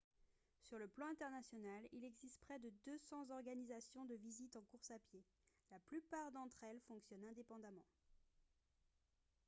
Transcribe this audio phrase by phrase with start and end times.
[0.63, 4.97] sur le plan international il existe près de 200 organisations de visite en course à
[4.97, 5.23] pied
[5.69, 7.85] la plupart d'entre elles fonctionnent indépendamment